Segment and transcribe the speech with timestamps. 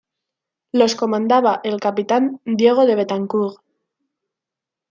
[0.71, 3.61] Los comandaba el capitán Diego de Betancourt.